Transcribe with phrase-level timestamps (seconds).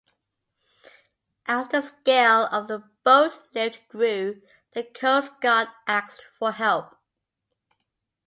[1.45, 4.41] As the scale of the boatlift grew,
[4.73, 6.95] the Coast Guard asked for help.